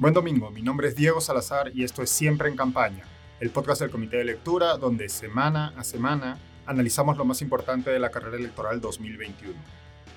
[0.00, 3.04] Buen domingo, mi nombre es Diego Salazar y esto es Siempre en Campaña,
[3.38, 7.98] el podcast del Comité de Lectura donde semana a semana analizamos lo más importante de
[7.98, 9.54] la carrera electoral 2021.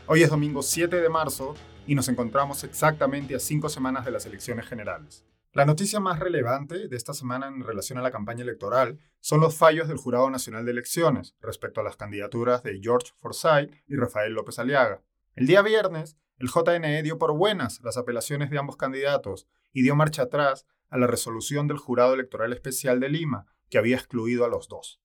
[0.07, 1.55] Hoy es domingo 7 de marzo
[1.85, 5.25] y nos encontramos exactamente a cinco semanas de las elecciones generales.
[5.51, 9.53] La noticia más relevante de esta semana en relación a la campaña electoral son los
[9.57, 14.31] fallos del Jurado Nacional de Elecciones respecto a las candidaturas de George Forsyth y Rafael
[14.31, 15.01] López Aliaga.
[15.35, 19.95] El día viernes, el JNE dio por buenas las apelaciones de ambos candidatos y dio
[19.95, 24.47] marcha atrás a la resolución del Jurado Electoral Especial de Lima, que había excluido a
[24.47, 25.01] los dos.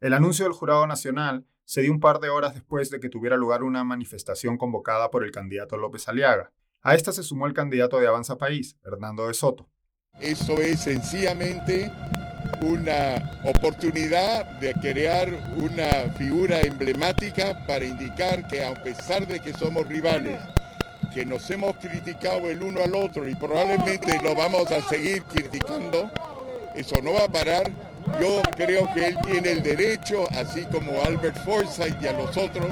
[0.00, 3.36] El anuncio del Jurado Nacional se dio un par de horas después de que tuviera
[3.36, 6.52] lugar una manifestación convocada por el candidato López Aliaga.
[6.82, 9.68] A esta se sumó el candidato de Avanza País, Hernando de Soto.
[10.20, 11.92] Eso es sencillamente
[12.62, 19.86] una oportunidad de crear una figura emblemática para indicar que a pesar de que somos
[19.86, 20.40] rivales,
[21.16, 26.10] que nos hemos criticado el uno al otro y probablemente lo vamos a seguir criticando,
[26.74, 27.72] eso no va a parar.
[28.20, 32.66] Yo creo que él tiene el derecho, así como Albert Forsyth y a los otros,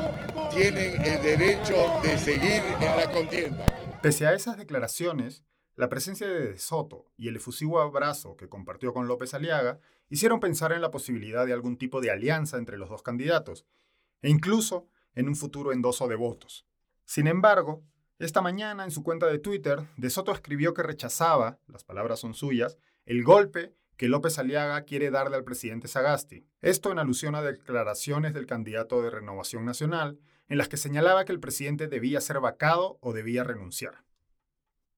[0.53, 3.65] tienen el derecho de seguir en la contienda.
[4.03, 5.43] Pese a esas declaraciones,
[5.75, 9.81] la presencia de De Soto y el efusivo abrazo que compartió con López Aliaga
[10.11, 13.65] hicieron pensar en la posibilidad de algún tipo de alianza entre los dos candidatos,
[14.21, 16.67] e incluso en un futuro endoso de votos.
[17.07, 17.83] Sin embargo,
[18.19, 22.35] esta mañana en su cuenta de Twitter, De Soto escribió que rechazaba, las palabras son
[22.35, 26.47] suyas, el golpe que López Aliaga quiere darle al presidente Sagasti.
[26.61, 31.33] Esto en alusión a declaraciones del candidato de Renovación Nacional, en las que señalaba que
[31.33, 34.05] el presidente debía ser vacado o debía renunciar.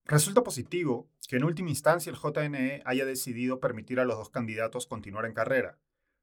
[0.04, 4.86] Resulta positivo que en última instancia el JNE haya decidido permitir a los dos candidatos
[4.86, 5.78] continuar en carrera.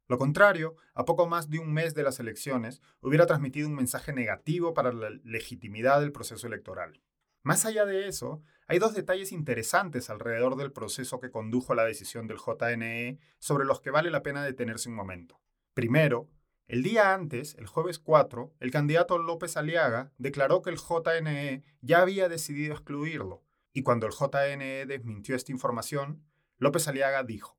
[0.08, 4.14] Lo contrario, a poco más de un mes de las elecciones, hubiera transmitido un mensaje
[4.14, 7.02] negativo para la legitimidad del proceso electoral.
[7.42, 11.86] Más allá de eso, hay dos detalles interesantes alrededor del proceso que condujo a la
[11.86, 15.42] decisión del JNE sobre los que vale la pena detenerse un momento.
[15.74, 16.30] Primero,
[16.68, 22.02] el día antes, el jueves 4, el candidato López Aliaga declaró que el JNE ya
[22.02, 23.44] había decidido excluirlo,
[23.74, 26.24] y cuando el JNE desmintió esta información,
[26.58, 27.58] López Aliaga dijo.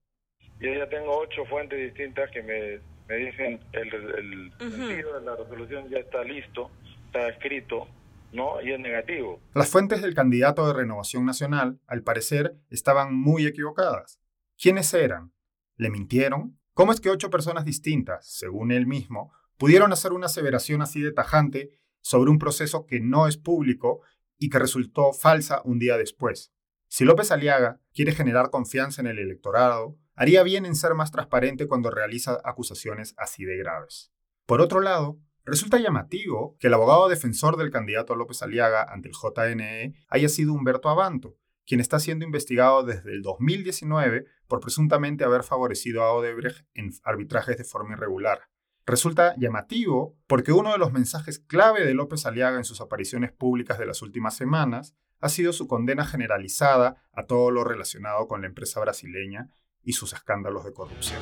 [0.61, 5.37] Yo ya tengo ocho fuentes distintas que me, me dicen el, el sentido de la
[5.37, 6.71] resolución ya está listo,
[7.07, 7.89] está escrito,
[8.33, 8.61] ¿no?
[8.63, 9.41] Y es negativo.
[9.55, 14.21] Las fuentes del candidato de Renovación Nacional, al parecer, estaban muy equivocadas.
[14.57, 15.33] ¿Quiénes eran?
[15.77, 16.59] ¿Le mintieron?
[16.73, 21.13] ¿Cómo es que ocho personas distintas, según él mismo, pudieron hacer una aseveración así de
[21.13, 24.01] tajante sobre un proceso que no es público
[24.39, 26.53] y que resultó falsa un día después.
[26.89, 31.67] Si López Aliaga quiere generar confianza en el electorado, haría bien en ser más transparente
[31.67, 34.13] cuando realiza acusaciones así de graves.
[34.47, 39.15] Por otro lado, resulta llamativo que el abogado defensor del candidato López Aliaga ante el
[39.15, 41.37] JNE haya sido Humberto Abanto,
[41.67, 47.57] quien está siendo investigado desde el 2019 por presuntamente haber favorecido a Odebrecht en arbitrajes
[47.57, 48.43] de forma irregular.
[48.87, 53.79] Resulta llamativo porque uno de los mensajes clave de López Aliaga en sus apariciones públicas
[53.79, 58.47] de las últimas semanas ha sido su condena generalizada a todo lo relacionado con la
[58.47, 59.49] empresa brasileña
[59.85, 61.21] y sus escándalos de corrupción.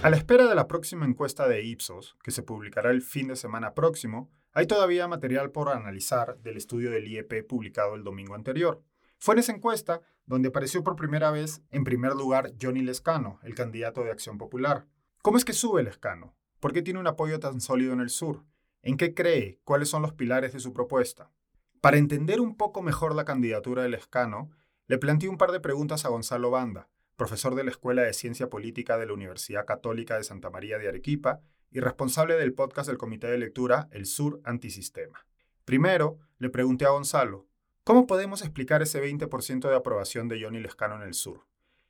[0.00, 3.36] A la espera de la próxima encuesta de Ipsos, que se publicará el fin de
[3.36, 8.82] semana próximo, hay todavía material por analizar del estudio del IEP publicado el domingo anterior.
[9.18, 13.54] Fue en esa encuesta donde apareció por primera vez en primer lugar Johnny Lescano, el
[13.54, 14.86] candidato de Acción Popular.
[15.20, 16.36] ¿Cómo es que sube Lescano?
[16.60, 18.44] ¿Por qué tiene un apoyo tan sólido en el sur?
[18.82, 19.60] ¿En qué cree?
[19.64, 21.32] ¿Cuáles son los pilares de su propuesta?
[21.80, 24.50] Para entender un poco mejor la candidatura de Lescano,
[24.86, 28.48] le planteé un par de preguntas a Gonzalo Banda, profesor de la Escuela de Ciencia
[28.48, 31.40] Política de la Universidad Católica de Santa María de Arequipa
[31.70, 35.26] y responsable del podcast del Comité de Lectura El Sur Antisistema.
[35.64, 37.48] Primero, le pregunté a Gonzalo,
[37.88, 41.46] ¿Cómo podemos explicar ese 20% de aprobación de Johnny Lescano en el sur?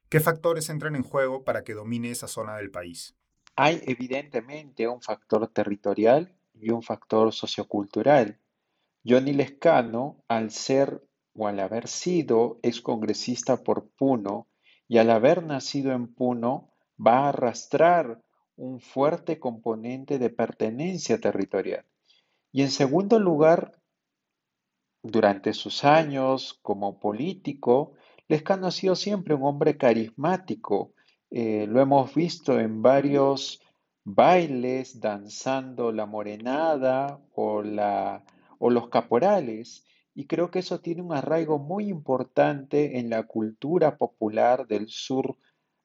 [0.08, 3.16] ¿Qué factores entran en juego para que domine esa zona del país?
[3.56, 8.38] Hay evidentemente un factor territorial y un factor sociocultural.
[9.04, 11.02] Johnny Lescano, al ser
[11.34, 14.48] o al haber sido excongresista por Puno
[14.88, 18.20] y al haber nacido en Puno, va a arrastrar
[18.56, 21.84] un fuerte componente de pertenencia territorial.
[22.50, 23.80] Y en segundo lugar,
[25.02, 27.92] durante sus años como político,
[28.26, 30.92] Lescano ha sido siempre un hombre carismático.
[31.30, 33.60] Eh, lo hemos visto en varios
[34.04, 38.24] bailes, danzando la morenada o, la,
[38.58, 39.84] o los caporales.
[40.14, 45.36] Y creo que eso tiene un arraigo muy importante en la cultura popular del sur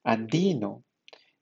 [0.04, 0.84] andino.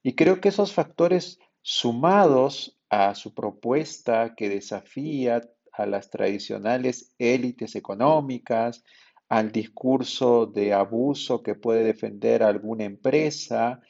[0.02, 5.40] Y creo que esos factores sumados a su propuesta que desafía
[5.72, 8.84] a las tradicionales élites económicas,
[9.28, 13.80] al discurso de abuso que puede defender alguna empresa.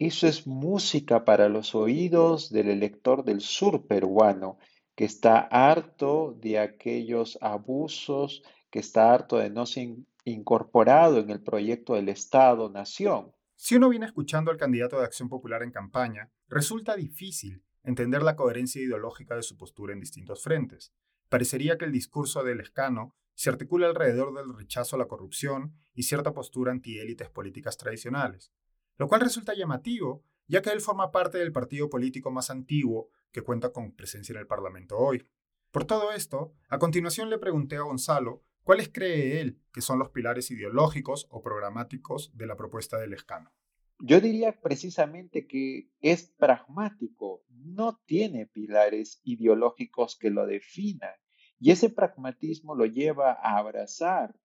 [0.00, 4.58] Eso es música para los oídos del elector del sur peruano,
[4.94, 11.42] que está harto de aquellos abusos, que está harto de no ser incorporado en el
[11.42, 13.32] proyecto del Estado-Nación.
[13.56, 18.36] Si uno viene escuchando al candidato de Acción Popular en campaña, resulta difícil entender la
[18.36, 20.92] coherencia ideológica de su postura en distintos frentes.
[21.28, 26.04] Parecería que el discurso del escano se articula alrededor del rechazo a la corrupción y
[26.04, 28.52] cierta postura antiélites políticas tradicionales,
[28.96, 33.42] lo cual resulta llamativo, ya que él forma parte del partido político más antiguo que
[33.42, 35.26] cuenta con presencia en el Parlamento hoy.
[35.70, 40.10] Por todo esto, a continuación le pregunté a Gonzalo cuáles cree él que son los
[40.10, 43.52] pilares ideológicos o programáticos de la propuesta del escano.
[44.00, 51.14] Yo diría precisamente que es pragmático, no tiene pilares ideológicos que lo definan
[51.58, 54.38] y ese pragmatismo lo lleva a abrazar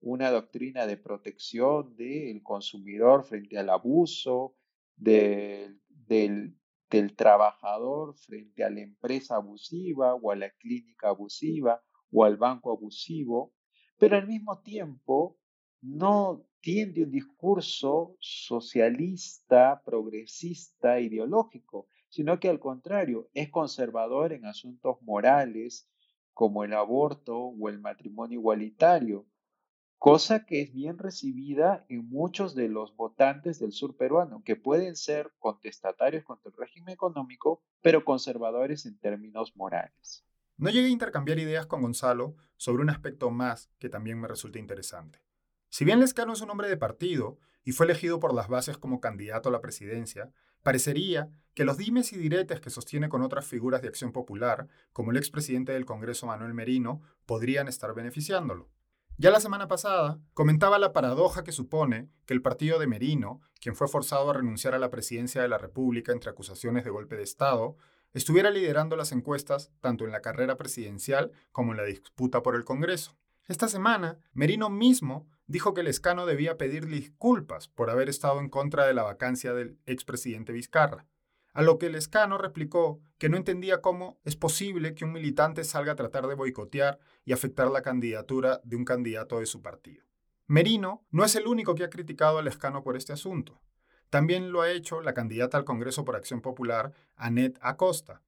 [0.00, 4.57] una doctrina de protección del consumidor frente al abuso,
[4.98, 6.54] del, del,
[7.16, 13.52] trabajador frente a la empresa abusiva o a la clínica abusiva o al banco abusivo,
[13.98, 15.38] pero al mismo tiempo
[15.82, 24.96] no tiende un discurso socialista, progresista, ideológico, sino que al contrario, es conservador en asuntos
[25.02, 25.90] morales
[26.32, 29.26] como el aborto o el matrimonio igualitario,
[29.98, 34.96] cosa que es bien recibida en muchos de los votantes del sur peruano, que pueden
[34.96, 40.24] ser contestatarios contra el régimen económico, pero conservadores en términos morales.
[40.56, 44.58] No llegué a intercambiar ideas con Gonzalo sobre un aspecto más que también me resulta
[44.58, 45.20] interesante.
[45.68, 49.00] Si bien Lescano es un hombre de partido y fue elegido por las bases como
[49.00, 53.82] candidato a la presidencia, parecería que los dimes y diretes que sostiene con otras figuras
[53.82, 58.68] de acción popular, como el expresidente del Congreso Manuel Merino, podrían estar beneficiándolo.
[59.20, 63.74] Ya la semana pasada comentaba la paradoja que supone que el partido de Merino, quien
[63.74, 67.24] fue forzado a renunciar a la presidencia de la República entre acusaciones de golpe de
[67.24, 67.76] Estado,
[68.12, 72.64] estuviera liderando las encuestas tanto en la carrera presidencial como en la disputa por el
[72.64, 73.18] Congreso.
[73.48, 78.86] Esta semana, Merino mismo dijo que Lescano debía pedir disculpas por haber estado en contra
[78.86, 81.06] de la vacancia del expresidente Vizcarra,
[81.58, 85.90] a lo que Lescano replicó que no entendía cómo es posible que un militante salga
[85.90, 90.04] a tratar de boicotear y afectar la candidatura de un candidato de su partido.
[90.46, 93.60] Merino no es el único que ha criticado a Lescano por este asunto.
[94.08, 98.22] También lo ha hecho la candidata al Congreso por Acción Popular, Annette Acosta,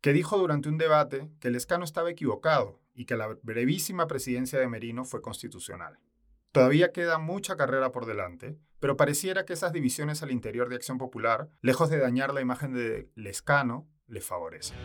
[0.00, 4.66] que dijo durante un debate que Lescano estaba equivocado y que la brevísima presidencia de
[4.66, 6.00] Merino fue constitucional.
[6.52, 10.98] Todavía queda mucha carrera por delante, pero pareciera que esas divisiones al interior de Acción
[10.98, 14.76] Popular, lejos de dañar la imagen de Lescano, le favorecen.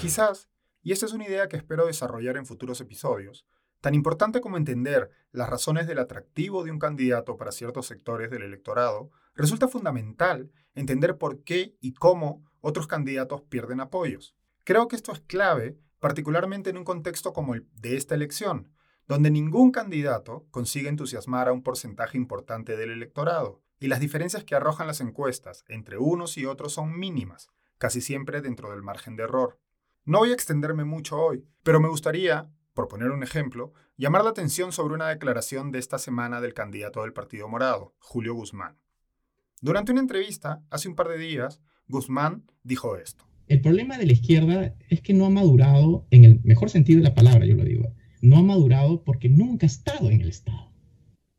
[0.00, 0.48] Quizás,
[0.80, 3.48] y esta es una idea que espero desarrollar en futuros episodios,
[3.80, 8.42] tan importante como entender las razones del atractivo de un candidato para ciertos sectores del
[8.42, 14.36] electorado, resulta fundamental entender por qué y cómo otros candidatos pierden apoyos.
[14.62, 18.70] Creo que esto es clave, particularmente en un contexto como el de esta elección,
[19.08, 24.54] donde ningún candidato consigue entusiasmar a un porcentaje importante del electorado, y las diferencias que
[24.54, 29.22] arrojan las encuestas entre unos y otros son mínimas, casi siempre dentro del margen de
[29.22, 29.58] error.
[30.04, 34.30] No voy a extenderme mucho hoy, pero me gustaría, por poner un ejemplo, llamar la
[34.32, 38.78] atención sobre una declaración de esta semana del candidato del Partido Morado, Julio Guzmán.
[39.62, 43.24] Durante una entrevista, hace un par de días, Guzmán dijo esto.
[43.48, 47.04] El problema de la izquierda es que no ha madurado, en el mejor sentido de
[47.04, 50.72] la palabra, yo lo digo, no ha madurado porque nunca ha estado en el Estado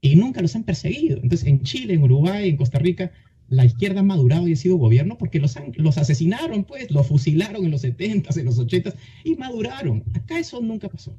[0.01, 1.19] y nunca los han perseguido.
[1.21, 3.11] Entonces, en Chile, en Uruguay, en Costa Rica,
[3.49, 7.65] la izquierda ha madurado y ha sido gobierno porque los, los asesinaron, pues, los fusilaron
[7.65, 8.93] en los 70s, en los 80s
[9.23, 10.03] y maduraron.
[10.13, 11.17] Acá eso nunca pasó.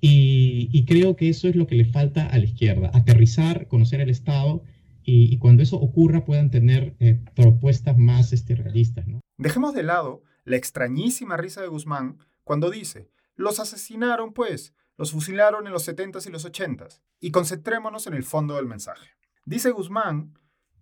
[0.00, 4.10] Y, creo que eso es lo que le falta a la izquierda, aterrizar, conocer el
[4.10, 4.62] Estado
[5.04, 9.06] y, cuando eso ocurra puedan tener eh, propuestas más este, realistas.
[9.06, 9.20] ¿no?
[9.40, 15.66] Dejemos de lado la extrañísima risa de Guzmán cuando dice, los asesinaron pues, los fusilaron
[15.66, 19.16] en los 70s y los 80s, y concentrémonos en el fondo del mensaje.
[19.46, 20.38] Dice Guzmán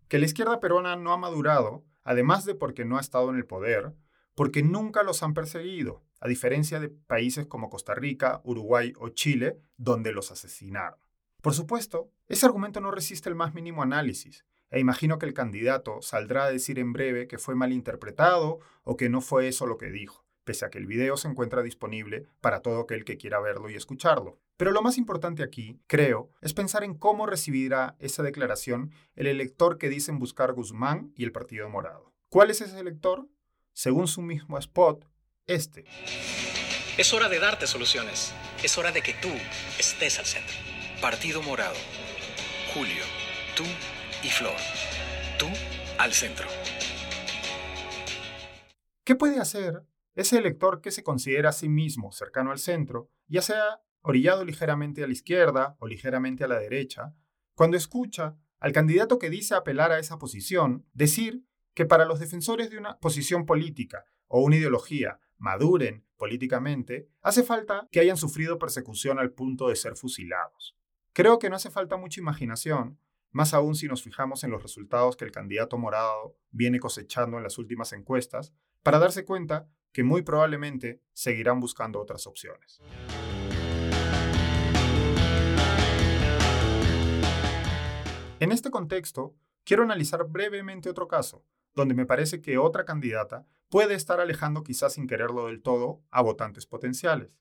[0.09, 3.47] que la izquierda peruana no ha madurado, además de porque no ha estado en el
[3.47, 3.95] poder,
[4.35, 9.61] porque nunca los han perseguido, a diferencia de países como Costa Rica, Uruguay o Chile,
[9.77, 10.99] donde los asesinaron.
[11.43, 16.03] Por supuesto, ese argumento no resiste el más mínimo análisis, e imagino que el candidato
[16.03, 19.91] saldrá a decir en breve que fue malinterpretado o que no fue eso lo que
[19.91, 23.71] dijo, pese a que el video se encuentra disponible para todo aquel que quiera verlo
[23.71, 24.39] y escucharlo.
[24.57, 29.79] Pero lo más importante aquí, creo, es pensar en cómo recibirá esa declaración el elector
[29.79, 32.13] que dicen buscar Guzmán y el Partido Morado.
[32.29, 33.29] ¿Cuál es ese elector?
[33.79, 35.05] según su mismo spot,
[35.47, 35.85] este.
[36.99, 38.35] Es hora de darte soluciones.
[38.61, 39.31] Es hora de que tú
[39.79, 40.57] estés al centro.
[41.01, 41.77] Partido Morado.
[42.75, 43.05] Julio,
[43.55, 43.63] tú
[44.23, 44.57] y Flor.
[45.39, 45.47] Tú
[45.99, 46.47] al centro.
[49.05, 49.85] ¿Qué puede hacer
[50.15, 55.05] ese elector que se considera a sí mismo cercano al centro, ya sea orillado ligeramente
[55.05, 57.15] a la izquierda o ligeramente a la derecha,
[57.55, 61.45] cuando escucha al candidato que dice apelar a esa posición decir
[61.75, 67.87] que para los defensores de una posición política o una ideología maduren políticamente, hace falta
[67.93, 70.77] que hayan sufrido persecución al punto de ser fusilados.
[71.13, 72.99] Creo que no hace falta mucha imaginación,
[73.39, 77.45] más aún si nos fijamos en los resultados que el candidato morado viene cosechando en
[77.45, 78.53] las últimas encuestas,
[78.83, 82.81] para darse cuenta que muy probablemente seguirán buscando otras opciones.
[88.41, 91.45] En este contexto, quiero analizar brevemente otro caso,
[91.77, 96.23] donde me parece que otra candidata puede estar alejando quizás sin quererlo del todo a
[96.23, 97.39] votantes potenciales.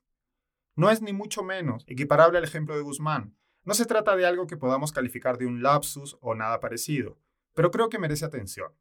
[0.75, 3.35] No es ni mucho menos equiparable al ejemplo de Guzmán.
[3.67, 7.17] No se trata de algo que podamos calificar de un lapsus o nada parecido,
[7.53, 8.71] pero creo que merece atención.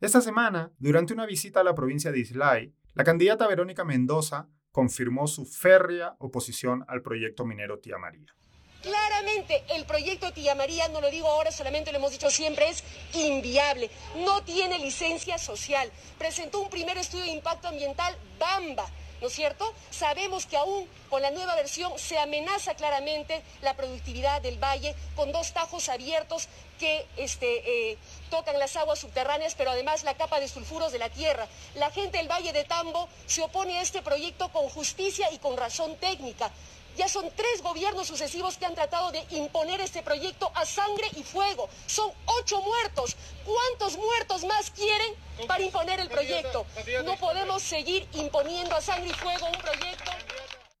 [0.00, 5.26] Esta semana, durante una visita a la provincia de Islay, la candidata Verónica Mendoza confirmó
[5.26, 8.36] su férrea oposición al proyecto minero Tía María.
[8.82, 12.84] Claramente el proyecto Tía María, no lo digo ahora, solamente lo hemos dicho siempre, es
[13.14, 13.90] inviable.
[14.24, 15.90] No tiene licencia social.
[16.18, 18.86] Presentó un primer estudio de impacto ambiental, Bamba.
[19.20, 19.72] ¿No es cierto?
[19.90, 25.32] Sabemos que aún con la nueva versión se amenaza claramente la productividad del valle con
[25.32, 27.98] dos tajos abiertos que este, eh,
[28.30, 31.46] tocan las aguas subterráneas, pero además la capa de sulfuros de la tierra.
[31.74, 35.56] La gente del Valle de Tambo se opone a este proyecto con justicia y con
[35.56, 36.50] razón técnica.
[36.96, 41.22] Ya son tres gobiernos sucesivos que han tratado de imponer este proyecto a sangre y
[41.22, 41.68] fuego.
[41.86, 42.10] Son
[42.40, 43.16] ocho muertos.
[43.44, 45.14] ¿Cuántos muertos más quieren
[45.48, 46.66] para imponer el proyecto?
[47.04, 50.10] No podemos seguir imponiendo a sangre y fuego un proyecto.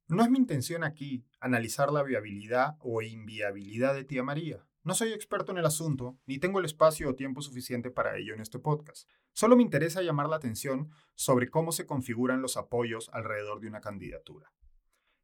[0.06, 4.64] No es mi intención aquí analizar la viabilidad o inviabilidad de Tía María.
[4.84, 8.34] No soy experto en el asunto, ni tengo el espacio o tiempo suficiente para ello
[8.34, 9.08] en este podcast.
[9.32, 13.80] Solo me interesa llamar la atención sobre cómo se configuran los apoyos alrededor de una
[13.80, 14.52] candidatura.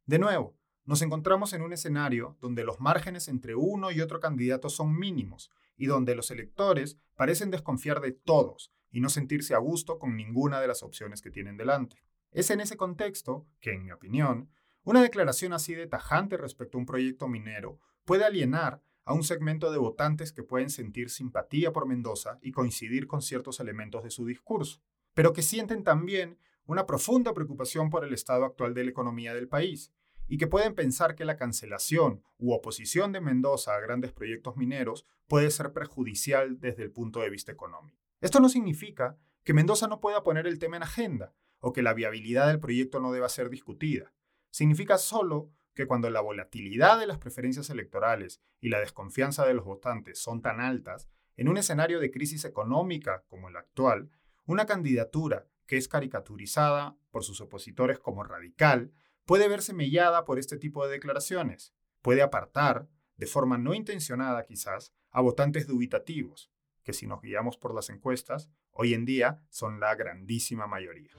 [0.07, 0.57] De nuevo,
[0.91, 5.53] nos encontramos en un escenario donde los márgenes entre uno y otro candidato son mínimos
[5.77, 10.61] y donde los electores parecen desconfiar de todos y no sentirse a gusto con ninguna
[10.61, 12.03] de las opciones que tienen delante.
[12.33, 14.51] Es en ese contexto que, en mi opinión,
[14.83, 19.71] una declaración así de tajante respecto a un proyecto minero puede alienar a un segmento
[19.71, 24.27] de votantes que pueden sentir simpatía por Mendoza y coincidir con ciertos elementos de su
[24.27, 24.83] discurso,
[25.15, 29.47] pero que sienten también una profunda preocupación por el estado actual de la economía del
[29.47, 29.93] país
[30.31, 35.05] y que pueden pensar que la cancelación u oposición de Mendoza a grandes proyectos mineros
[35.27, 37.99] puede ser perjudicial desde el punto de vista económico.
[38.21, 41.95] Esto no significa que Mendoza no pueda poner el tema en agenda o que la
[41.95, 44.13] viabilidad del proyecto no deba ser discutida.
[44.51, 49.65] Significa solo que cuando la volatilidad de las preferencias electorales y la desconfianza de los
[49.65, 54.11] votantes son tan altas, en un escenario de crisis económica como el actual,
[54.47, 58.93] una candidatura que es caricaturizada por sus opositores como radical
[59.31, 61.73] puede verse mellada por este tipo de declaraciones.
[62.03, 66.51] Puede apartar, de forma no intencionada quizás, a votantes dubitativos,
[66.83, 71.13] que si nos guiamos por las encuestas, hoy en día son la grandísima mayoría.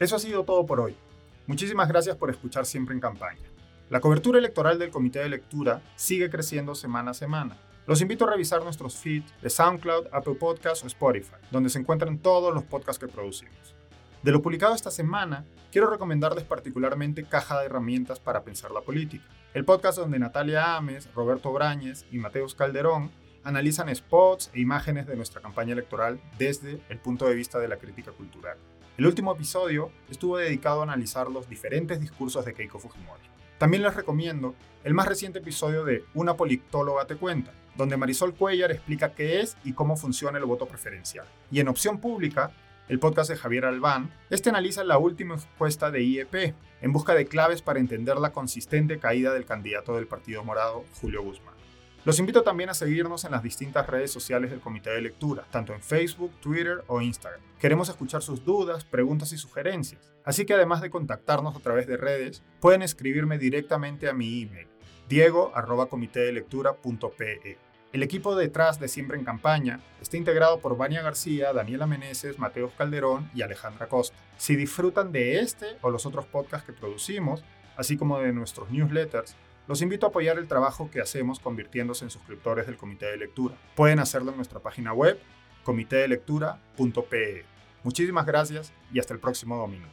[0.00, 0.96] Eso ha sido todo por hoy.
[1.46, 3.48] Muchísimas gracias por escuchar siempre en campaña.
[3.88, 8.30] La cobertura electoral del Comité de Lectura sigue creciendo semana a semana los invito a
[8.30, 12.98] revisar nuestros feeds de SoundCloud, Apple Podcasts o Spotify, donde se encuentran todos los podcasts
[12.98, 13.74] que producimos.
[14.22, 19.26] De lo publicado esta semana, quiero recomendarles particularmente Caja de Herramientas para Pensar la Política,
[19.52, 23.10] el podcast donde Natalia Ames, Roberto Brañez y Mateus Calderón
[23.42, 27.76] analizan spots e imágenes de nuestra campaña electoral desde el punto de vista de la
[27.76, 28.56] crítica cultural.
[28.96, 33.22] El último episodio estuvo dedicado a analizar los diferentes discursos de Keiko Fujimori.
[33.58, 38.70] También les recomiendo el más reciente episodio de Una politóloga te cuenta, donde Marisol Cuellar
[38.70, 41.26] explica qué es y cómo funciona el voto preferencial.
[41.50, 42.50] Y en Opción Pública,
[42.88, 47.26] el podcast de Javier Albán, este analiza la última encuesta de IEP en busca de
[47.26, 51.54] claves para entender la consistente caída del candidato del Partido Morado, Julio Guzmán.
[52.04, 55.72] Los invito también a seguirnos en las distintas redes sociales del Comité de Lectura, tanto
[55.72, 57.40] en Facebook, Twitter o Instagram.
[57.58, 61.96] Queremos escuchar sus dudas, preguntas y sugerencias, así que además de contactarnos a través de
[61.96, 64.68] redes, pueden escribirme directamente a mi email,
[65.08, 67.58] diego.comitedelectura.pe.
[67.92, 72.72] El equipo detrás de Siempre en Campaña está integrado por Vania García, Daniela Meneses, Mateo
[72.76, 74.16] Calderón y Alejandra Costa.
[74.36, 77.44] Si disfrutan de este o los otros podcasts que producimos,
[77.76, 79.36] así como de nuestros newsletters,
[79.68, 83.54] los invito a apoyar el trabajo que hacemos convirtiéndose en suscriptores del Comité de Lectura.
[83.76, 85.20] Pueden hacerlo en nuestra página web,
[85.62, 87.44] comitedelectura.pe.
[87.84, 89.86] Muchísimas gracias y hasta el próximo domingo.